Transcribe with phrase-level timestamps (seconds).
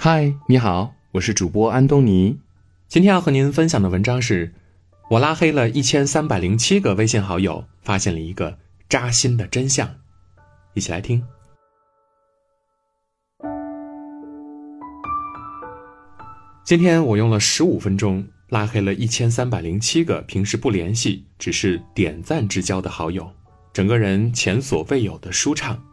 [0.00, 2.38] 嗨，你好，我是主播安东尼。
[2.86, 4.54] 今天要和您分享的文章是：
[5.10, 8.56] 我拉黑了一千三百零七个微信好友，发现了一个
[8.88, 9.92] 扎心的真相。
[10.74, 11.20] 一起来听。
[16.64, 23.28] 今天我用了十五分钟拉黑了一千三百零七个平时不联系，只是点赞之交的好友，
[23.72, 25.87] 整个人前所未有的舒畅。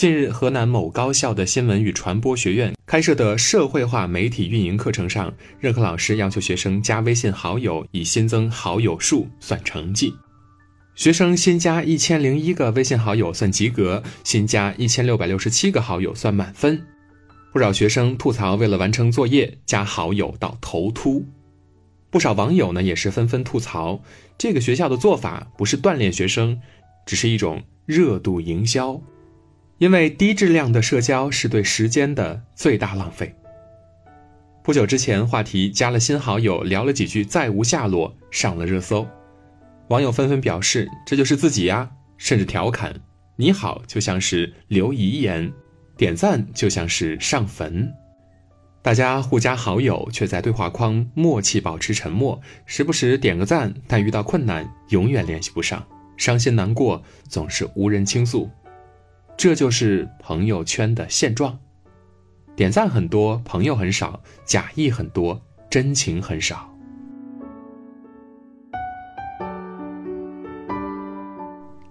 [0.00, 10.10] 近日，河南某高校的新闻与传播学院开设的社会化媒体运营课程上，任课老师要求学生加微信好友以新增好友数算成绩。
[10.94, 16.82] 学生新加一千零一个微信好友算及格，新加一千六百六十七个好友算满分。
[17.52, 21.22] 不少学生吐槽，为了完成作业加好友到头秃。
[22.08, 24.00] 不少网友呢也是纷纷吐槽，
[24.38, 26.58] 这个学校的做法不是锻炼学生，
[27.04, 28.98] 只是一种热度营销。
[29.80, 33.34] 因为低质量的社交是对时间的最大浪费。
[34.62, 39.08] 不久之前，话题加了新好友，聊了几句，再无下落，上了热搜。
[39.88, 42.94] 网友纷纷表示：“这就是自己呀！”甚至调侃
[43.36, 45.50] ：“你好，就像是留遗言，
[45.96, 47.90] 点赞就像是上坟。”
[48.84, 55.82] 大家互加好友，却在对话框默契保持沉默，时不时点个赞，但遇到困难永远联系不上，
[56.18, 58.50] 伤心难过总是无人倾诉。
[59.42, 61.58] 这就是朋友圈的现状，
[62.54, 66.70] 点赞很多，朋友很少，假意很多，真情很少。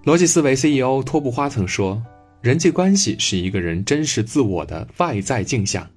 [0.05, 1.99] 逻辑思维 CEO 托布花曾说
[2.39, 5.89] ：“人际关系是一个人真实自我的外在镜像，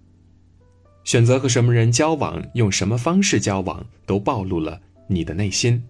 [1.05, 5.85] 选择和什么人交往，用什么方式交往，都暴露了你的内心。”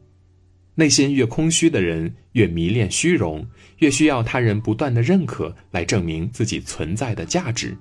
[0.83, 3.47] 内心越空虚的人，越迷恋虚荣，
[3.79, 7.79] 越需要他人不断的认可来证明自己存在的价值。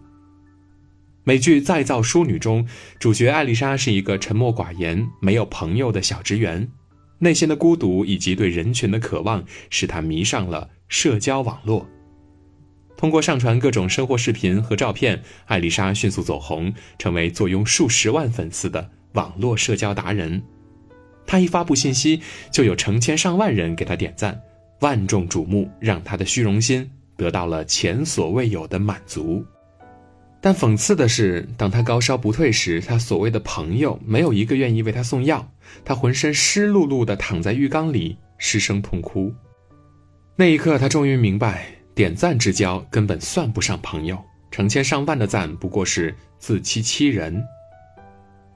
[1.24, 2.68] 美剧《再造淑女》中，
[3.00, 6.70] 主角艾丽莎是一个沉默寡言、没有朋友的小职员，
[7.18, 11.90] 内心的孤独以及对人群的渴望，使她迷上了社交网络。
[12.96, 20.40] 通过上传各种生活视频和照片，艾丽莎迅速走红，成为坐拥数十万粉丝的网络社交达人。
[21.26, 22.22] 他一发布信息，
[22.52, 24.42] 就有成千上万人给他点赞，
[24.82, 29.46] 万众瞩目，让他的虚荣心得到了前所未有的满足。
[30.42, 35.48] 但讽刺的是，当他高烧不退时，他所谓的朋友没有一个愿意为他送药，
[35.86, 39.31] 他浑身湿漉漉的躺在浴缸里失声痛哭。
[40.36, 44.18] 那一刻，他终于明白，点赞之交根本算不上朋友，
[44.50, 47.44] 成千上万的赞不过是自欺欺人。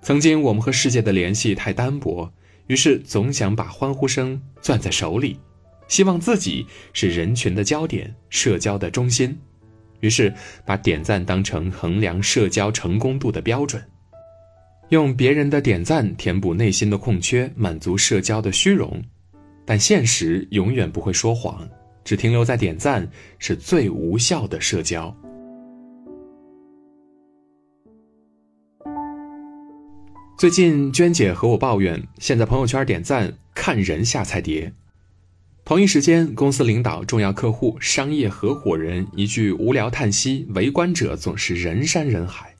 [0.01, 2.33] 曾经我们和世界的联系太单薄。
[2.67, 5.39] 于是总想把欢呼声攥在手里，
[5.87, 9.37] 希望自己是人群的焦点、社交的中心。
[10.01, 10.33] 于是
[10.65, 13.83] 把点赞当成衡量社交成功度的标准，
[14.89, 19.01] 用别人的点赞填补内心的空缺，满足社交的虚荣。
[19.65, 21.67] 但现实永远不会说谎，
[22.03, 23.07] 只停留在点赞
[23.39, 25.15] 是最无效的社交。
[30.37, 34.73] 最近，娟姐和我抱怨，现在朋友圈点赞看人下菜碟。
[35.63, 42.53] 同一时间，公司领导、重要客户、商业合伙人一句无聊叹息，围观者总是人山人海。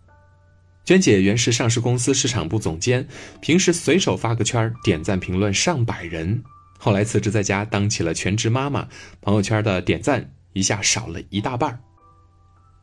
[0.85, 3.05] 娟姐原是上市公司市场部总监，
[3.41, 6.41] 平时随手发个圈，点赞评论上百人。
[6.77, 8.87] 后来辞职在家当起了全职妈妈，
[9.19, 11.77] 朋友圈的点赞一下少了一大半。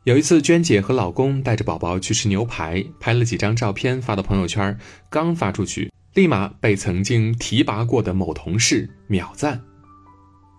[0.03, 4.77] 有一次，娟姐和老公带着宝宝去吃牛排，拍了几张照片发到朋友圈，
[5.09, 9.61] 刚发出去，立马被曾经提拔过的某同事秒赞。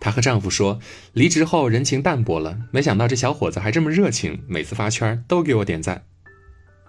[0.00, 0.78] 她和丈夫说，
[1.12, 6.02] 离职后人情淡薄了，没想到这小伙子还这么热情，每次发圈都给我点赞。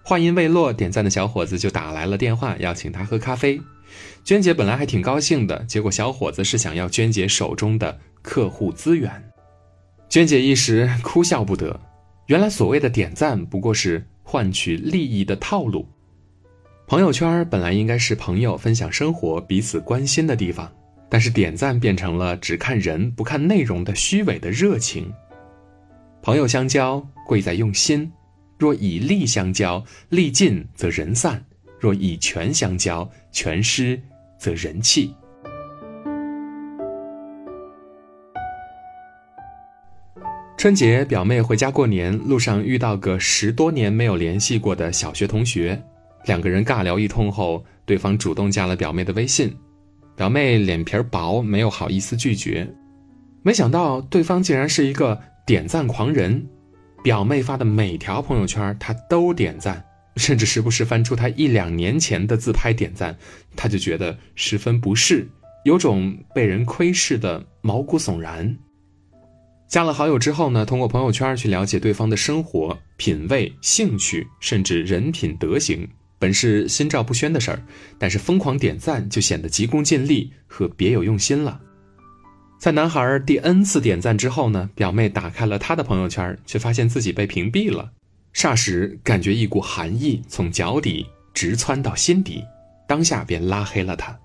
[0.02, 3.60] 话音未落，点赞的小伙子就打来了电话，邀请她喝咖啡。
[4.24, 9.12] 娟姐本来还挺高兴的，结果小伙子是想要娟姐手中的客户资源，
[10.08, 11.78] 娟姐一时哭笑不得。
[12.28, 15.88] 原来所谓的点赞不过是换取利益的套路。
[16.88, 20.72] 朋友圈本来应该是朋友分享生活、彼此关心的地方，
[21.08, 25.12] 但是点赞变成了只看人不看内容的虚伪的热情。
[26.24, 28.12] 朋友相交贵在用心，
[28.58, 31.36] 若以利相交，利尽则人散；
[31.80, 34.02] 若以权相交，权失
[34.40, 35.14] 则人弃。
[40.66, 45.80] 春节，表妹回家过年，路上遇到个十多年没有联系过的小学同学，
[46.26, 49.56] 两个人尬聊一通后，对方主动加了表妹的微信，
[50.16, 52.68] 表妹脸皮薄，没有好意思拒绝，
[53.44, 56.44] 没想到对方竟然是一个点赞狂人，
[57.04, 59.86] 表妹发的每条朋友圈他都点赞，
[60.16, 63.16] 甚至时不时翻出他一两年前的自拍点赞，
[63.56, 65.30] 他就觉得十分不适，
[65.64, 68.58] 有种被人窥视的毛骨悚然。
[69.76, 75.86] 加了好友之后呢，通过朋友圈去了解对方的生活品味、兴趣，甚至人品德行，
[76.18, 77.62] 本是心照不宣的事儿，
[78.00, 81.60] 但是疯狂点赞就显得急功近利和别有用心了。
[82.58, 87.92] 在男孩第 N 次点赞之后呢，表妹打开了他的朋友圈，却发现自己被屏蔽了。
[88.34, 92.42] 霎时感觉一股寒意从脚底直窜到心底，
[92.88, 94.18] 当下便拉黑了他。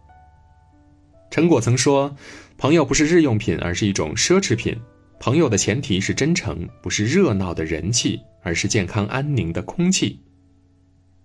[1.29, 2.15] 陈果曾说
[2.57, 4.81] ：“朋友不是日用品，而是一种奢侈品。
[5.21, 10.19] 朋友的前提是真诚，不是热闹的人气，而是健康安宁的空气。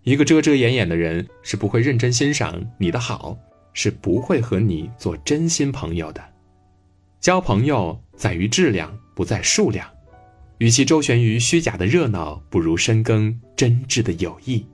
[0.04, 3.38] 一个遮遮掩掩的人是不会认真欣赏你的好，
[3.72, 6.22] 是不会和你做真心朋友的。
[7.22, 9.90] 交朋友在于质量，不在数量。”
[10.60, 14.66] 与其周旋于虚假的热闹，不如深耕真挚的友谊。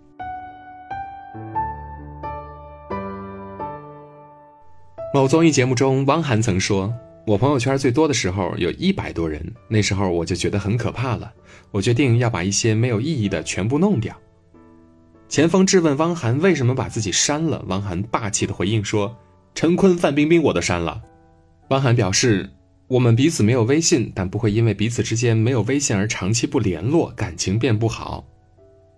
[5.14, 6.94] 某综艺节目中，汪涵曾说
[7.26, 11.32] ：“我朋友圈最多的时候有一百多人，那时候我就觉得很可怕了。
[11.72, 14.16] 我决定要把一些没有意义的全部弄掉。”
[15.30, 19.16] 钱枫质问汪涵为什么把自己删了，汪涵霸气的回应说
[19.56, 21.02] ：“陈坤、范冰冰我都删了。”
[21.70, 22.50] 汪涵表示。
[22.88, 28.28] 我们彼此没有微信，但不会因为彼此之间没有微信而长期不联络，感情变不好。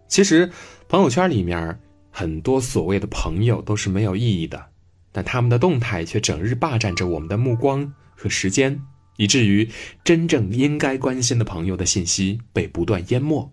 [0.08, 0.50] 其实，
[0.90, 1.80] 朋友圈里面
[2.10, 4.66] 很多所谓的朋友都是没有意义的，
[5.12, 8.82] 但他们的动态却整日霸占着我们的目光和时间，
[9.18, 9.70] 以至于
[10.04, 13.52] 真正应该关心的朋友的信息被不断淹没。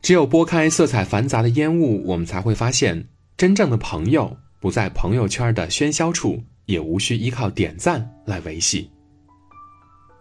[0.00, 8.90] 只有拨开色彩繁杂的烟雾，我们才会发现，真正的朋友不在朋友圈的喧嚣处，也无需依靠点赞来维系。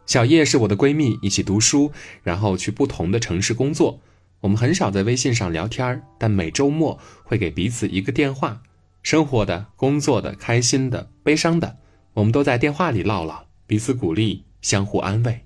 [0.05, 1.91] 小叶是我的闺蜜，一起读书，
[2.21, 3.99] 然后去不同的城市工作。
[4.41, 8.61] 我们很少在微信上聊天，但每周末会给彼此一个电话，
[9.03, 11.77] 生活的、工作的、开心的、悲伤的，
[12.13, 15.45] 我们都在电话里唠唠，彼此鼓励，相互安慰。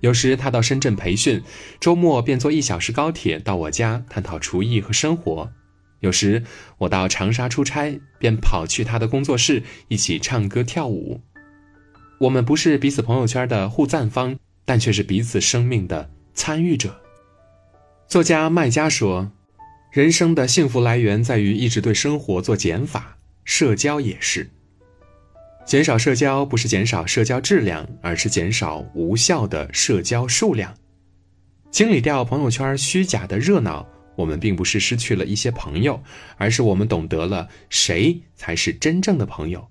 [0.00, 1.40] 有时他到深圳培训，
[1.78, 5.52] 周末便坐一小时高铁到我家探讨厨艺和生活；
[6.00, 6.42] 有时
[6.78, 11.20] 我到长沙出差，便跑去他的工作室一起唱歌跳舞。
[12.18, 17.00] 我们不是彼此朋友圈的互赞方，但却是彼此生命的参与者。
[18.08, 19.30] 作家麦家说
[19.94, 24.50] ：“人生的幸福来源在于一直对生活做减法，社交也是。
[25.64, 30.74] 减少社交不是减少社交质量，而是减少无效的社交数量。
[31.70, 33.86] 清理掉朋友圈虚假的热闹，
[34.16, 35.98] 我们并不是失去了一些朋友，
[36.36, 39.66] 而是我们懂得了谁才是真正的朋友。”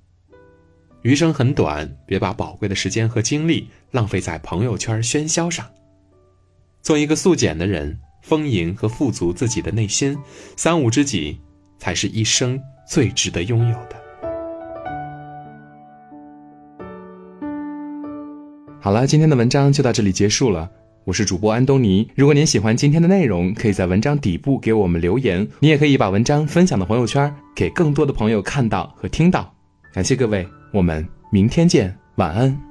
[1.03, 5.69] 余生很短，别把宝贵的时间和精力浪费在朋友圈喧嚣上。
[6.81, 10.17] 做一个素简的人，丰盈和富足自己的内心，
[10.55, 11.39] 三五知己
[11.77, 14.00] 才是一生最值得拥有的。
[18.83, 20.67] 好了，今天的文章就到这里结束了。
[21.03, 22.09] 我是主播安东尼。
[22.15, 25.47] 如果您喜欢今天的内容，可以在文章底部给我们留言。
[25.59, 29.53] 你也可以把文章分享到朋友圈，给更多的朋友看到和听到。
[29.93, 30.47] 感谢各位。
[30.73, 32.70] 我们明天见，晚安。